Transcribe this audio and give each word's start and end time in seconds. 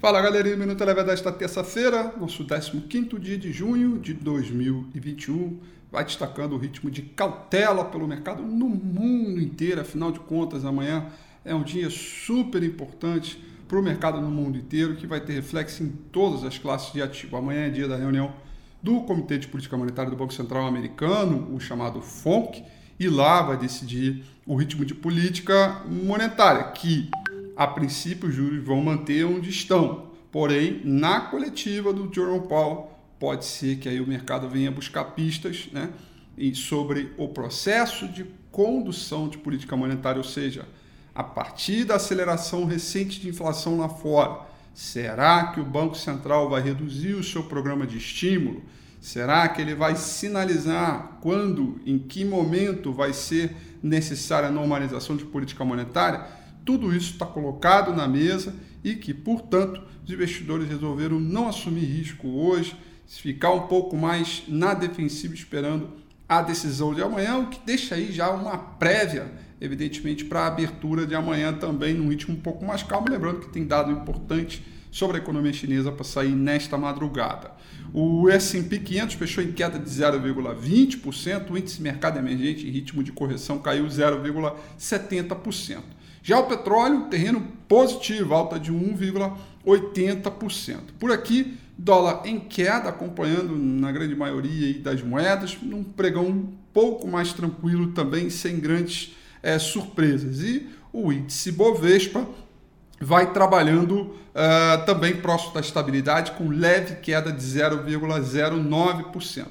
Fala 0.00 0.22
galerinha, 0.22 0.56
Minuto 0.56 0.80
Eleva 0.80 1.02
desta 1.02 1.32
terça-feira, 1.32 2.14
nosso 2.20 2.44
15 2.44 3.18
dia 3.18 3.36
de 3.36 3.52
junho 3.52 3.98
de 3.98 4.14
2021. 4.14 5.58
Vai 5.90 6.04
destacando 6.04 6.52
o 6.52 6.56
ritmo 6.56 6.88
de 6.88 7.02
cautela 7.02 7.84
pelo 7.84 8.06
mercado 8.06 8.40
no 8.40 8.68
mundo 8.68 9.40
inteiro, 9.40 9.80
afinal 9.80 10.12
de 10.12 10.20
contas, 10.20 10.64
amanhã 10.64 11.06
é 11.44 11.52
um 11.52 11.64
dia 11.64 11.90
super 11.90 12.62
importante 12.62 13.42
para 13.66 13.76
o 13.76 13.82
mercado 13.82 14.20
no 14.20 14.30
mundo 14.30 14.56
inteiro, 14.56 14.94
que 14.94 15.04
vai 15.04 15.20
ter 15.20 15.32
reflexo 15.32 15.82
em 15.82 15.88
todas 15.88 16.44
as 16.44 16.56
classes 16.56 16.92
de 16.92 17.02
ativo. 17.02 17.36
Amanhã 17.36 17.66
é 17.66 17.70
dia 17.70 17.88
da 17.88 17.96
reunião 17.96 18.32
do 18.80 19.00
Comitê 19.00 19.36
de 19.36 19.48
Política 19.48 19.76
Monetária 19.76 20.12
do 20.12 20.16
Banco 20.16 20.32
Central 20.32 20.64
Americano, 20.64 21.52
o 21.52 21.58
chamado 21.58 22.00
FONC, 22.00 22.62
e 23.00 23.08
lá 23.08 23.42
vai 23.42 23.56
decidir 23.56 24.24
o 24.46 24.54
ritmo 24.54 24.84
de 24.84 24.94
política 24.94 25.82
monetária, 25.88 26.62
que 26.70 27.10
a 27.58 27.66
princípio, 27.66 28.28
os 28.28 28.34
juros 28.36 28.64
vão 28.64 28.80
manter 28.80 29.24
onde 29.24 29.50
estão. 29.50 30.12
Porém, 30.30 30.80
na 30.84 31.22
coletiva 31.22 31.92
do 31.92 32.08
Jerome 32.14 32.46
Powell, 32.46 32.88
pode 33.18 33.44
ser 33.44 33.78
que 33.78 33.88
aí 33.88 34.00
o 34.00 34.06
mercado 34.06 34.48
venha 34.48 34.70
buscar 34.70 35.02
pistas 35.06 35.68
né, 35.72 35.90
sobre 36.54 37.12
o 37.18 37.26
processo 37.26 38.06
de 38.06 38.24
condução 38.52 39.28
de 39.28 39.38
política 39.38 39.76
monetária, 39.76 40.18
ou 40.18 40.24
seja, 40.24 40.68
a 41.12 41.24
partir 41.24 41.84
da 41.84 41.96
aceleração 41.96 42.64
recente 42.64 43.18
de 43.18 43.28
inflação 43.28 43.78
lá 43.78 43.88
fora, 43.88 44.46
será 44.72 45.48
que 45.48 45.60
o 45.60 45.64
Banco 45.64 45.96
Central 45.96 46.48
vai 46.48 46.62
reduzir 46.62 47.14
o 47.14 47.24
seu 47.24 47.42
programa 47.42 47.84
de 47.88 47.98
estímulo? 47.98 48.62
Será 49.00 49.48
que 49.48 49.60
ele 49.60 49.74
vai 49.74 49.96
sinalizar 49.96 51.18
quando, 51.20 51.80
em 51.84 51.98
que 51.98 52.24
momento 52.24 52.92
vai 52.92 53.12
ser 53.12 53.56
necessária 53.82 54.48
a 54.48 54.52
normalização 54.52 55.16
de 55.16 55.24
política 55.24 55.64
monetária? 55.64 56.38
Tudo 56.68 56.94
isso 56.94 57.12
está 57.12 57.24
colocado 57.24 57.96
na 57.96 58.06
mesa 58.06 58.54
e 58.84 58.94
que, 58.94 59.14
portanto, 59.14 59.80
os 60.04 60.12
investidores 60.12 60.68
resolveram 60.68 61.18
não 61.18 61.48
assumir 61.48 61.86
risco 61.86 62.28
hoje, 62.28 62.76
ficar 63.06 63.54
um 63.54 63.68
pouco 63.68 63.96
mais 63.96 64.42
na 64.46 64.74
defensiva 64.74 65.32
esperando 65.32 65.88
a 66.28 66.42
decisão 66.42 66.92
de 66.92 67.02
amanhã, 67.02 67.38
o 67.38 67.46
que 67.46 67.58
deixa 67.64 67.94
aí 67.94 68.12
já 68.12 68.28
uma 68.28 68.58
prévia, 68.58 69.32
evidentemente, 69.58 70.26
para 70.26 70.40
a 70.40 70.48
abertura 70.48 71.06
de 71.06 71.14
amanhã 71.14 71.54
também 71.54 71.94
num 71.94 72.10
ritmo 72.10 72.34
um 72.34 72.40
pouco 72.40 72.66
mais 72.66 72.82
calmo, 72.82 73.08
lembrando 73.08 73.40
que 73.40 73.48
tem 73.48 73.66
dado 73.66 73.90
importante 73.90 74.62
sobre 74.90 75.16
a 75.16 75.20
economia 75.20 75.54
chinesa 75.54 75.90
para 75.90 76.04
sair 76.04 76.34
nesta 76.34 76.76
madrugada. 76.76 77.50
O 77.94 78.28
S&P 78.28 78.78
500 78.78 79.14
fechou 79.14 79.42
em 79.42 79.52
queda 79.52 79.78
de 79.78 79.88
0,20%, 79.88 81.50
o 81.50 81.56
índice 81.56 81.80
mercado 81.80 82.18
emergente 82.18 82.66
em 82.66 82.70
ritmo 82.70 83.02
de 83.02 83.10
correção 83.10 83.58
caiu 83.58 83.86
0,70%. 83.86 85.96
Já 86.22 86.38
o 86.38 86.46
petróleo, 86.46 87.06
terreno 87.10 87.40
positivo, 87.66 88.34
alta 88.34 88.58
de 88.58 88.72
1,80%. 88.72 90.78
Por 90.98 91.12
aqui, 91.12 91.58
dólar 91.76 92.22
em 92.24 92.40
queda, 92.40 92.88
acompanhando 92.88 93.54
na 93.56 93.92
grande 93.92 94.16
maioria 94.16 94.78
das 94.80 95.02
moedas, 95.02 95.58
num 95.62 95.84
pregão 95.84 96.26
um 96.26 96.48
pouco 96.72 97.06
mais 97.06 97.32
tranquilo 97.32 97.92
também, 97.92 98.30
sem 98.30 98.58
grandes 98.58 99.14
é, 99.42 99.58
surpresas. 99.58 100.40
E 100.40 100.66
o 100.92 101.12
índice 101.12 101.52
Bovespa 101.52 102.26
vai 103.00 103.32
trabalhando 103.32 104.00
uh, 104.00 104.84
também 104.84 105.16
próximo 105.16 105.54
da 105.54 105.60
estabilidade, 105.60 106.32
com 106.32 106.48
leve 106.48 106.96
queda 106.96 107.32
de 107.32 107.42
0,09%. 107.42 109.46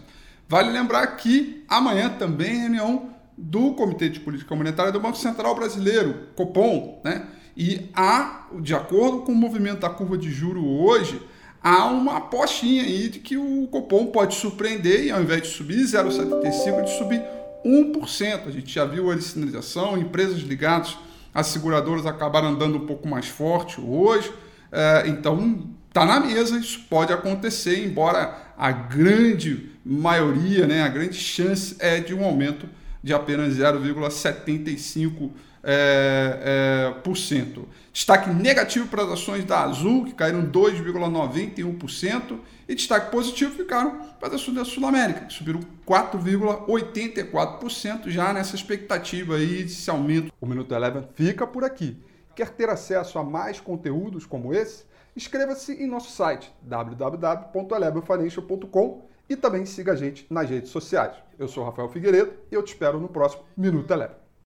Vale 0.49 0.71
lembrar 0.71 1.07
que 1.17 1.63
amanhã 1.67 2.09
também 2.09 2.61
reunião 2.61 3.09
do 3.37 3.73
Comitê 3.73 4.09
de 4.09 4.19
Política 4.19 4.55
Monetária 4.55 4.91
do 4.91 4.99
Banco 4.99 5.17
Central 5.17 5.53
Brasileiro, 5.53 6.29
Copom, 6.35 6.99
né? 7.03 7.27
E 7.55 7.89
há, 7.93 8.47
de 8.61 8.73
acordo 8.73 9.19
com 9.19 9.31
o 9.31 9.35
movimento 9.35 9.79
da 9.79 9.89
curva 9.89 10.17
de 10.17 10.29
juro 10.29 10.65
hoje, 10.65 11.21
há 11.61 11.85
uma 11.85 12.17
apostinha 12.17 12.83
aí 12.83 13.09
de 13.09 13.19
que 13.19 13.37
o 13.37 13.67
Copom 13.67 14.07
pode 14.07 14.35
surpreender 14.35 15.05
e 15.05 15.11
ao 15.11 15.21
invés 15.21 15.43
de 15.43 15.47
subir 15.49 15.83
0,75, 15.83 16.83
de 16.83 16.97
subir 16.97 17.21
1%. 17.65 18.47
A 18.47 18.51
gente 18.51 18.73
já 18.73 18.85
viu 18.85 19.11
a 19.11 19.19
sinalização, 19.19 19.97
empresas 19.97 20.39
ligadas 20.39 20.97
às 21.33 21.47
seguradoras 21.47 22.05
acabaram 22.05 22.49
andando 22.49 22.77
um 22.77 22.85
pouco 22.85 23.07
mais 23.07 23.27
forte 23.27 23.81
hoje. 23.81 24.31
É, 24.71 25.03
então, 25.07 25.67
está 25.87 26.05
na 26.05 26.19
mesa, 26.19 26.57
isso 26.57 26.81
pode 26.89 27.11
acontecer, 27.11 27.83
embora 27.83 28.53
a 28.57 28.71
grande 28.71 29.71
maioria, 29.83 30.67
né, 30.67 30.83
a 30.83 30.89
grande 30.89 31.15
chance 31.15 31.75
é 31.79 31.99
de 31.99 32.13
um 32.13 32.23
aumento 32.23 32.67
de 33.07 33.13
apenas 33.13 33.55
0,75%. 33.55 35.31
É, 35.69 36.93
é, 36.93 36.95
por 37.01 37.17
cento. 37.17 37.67
Destaque 37.91 38.29
negativo 38.29 38.87
para 38.87 39.03
as 39.03 39.09
ações 39.09 39.43
da 39.43 39.63
Azul, 39.63 40.05
que 40.05 40.13
caíram 40.13 40.49
2,91%, 40.49 42.39
e 42.69 42.75
destaque 42.75 43.11
positivo 43.11 43.53
ficaram 43.53 43.99
para 44.17 44.29
as 44.29 44.35
ações 44.35 44.55
da 44.55 44.63
Sul 44.63 44.85
América, 44.85 45.25
que 45.25 45.33
subiram 45.33 45.59
4,84%, 45.85 48.07
já 48.07 48.31
nessa 48.31 48.55
expectativa 48.55 49.35
aí 49.35 49.63
desse 49.63 49.89
aumento. 49.89 50.31
O 50.39 50.45
Minuto 50.45 50.73
Eleven 50.73 51.03
fica 51.15 51.45
por 51.45 51.65
aqui. 51.65 51.97
Quer 52.33 52.47
ter 52.49 52.69
acesso 52.69 53.19
a 53.19 53.23
mais 53.23 53.59
conteúdos 53.59 54.25
como 54.25 54.53
esse? 54.53 54.85
Inscreva-se 55.17 55.73
em 55.73 55.87
nosso 55.87 56.11
site 56.11 56.53
www.elevenfinancial.com 56.61 59.07
e 59.29 59.35
também 59.35 59.65
siga 59.65 59.93
a 59.93 59.95
gente 59.95 60.25
nas 60.29 60.49
redes 60.49 60.69
sociais. 60.69 61.15
Eu 61.37 61.47
sou 61.47 61.63
Rafael 61.63 61.89
Figueiredo 61.89 62.33
e 62.51 62.55
eu 62.55 62.63
te 62.63 62.73
espero 62.73 62.99
no 62.99 63.09
próximo 63.09 63.43
Minuto 63.55 63.91
Eleva. 63.91 64.26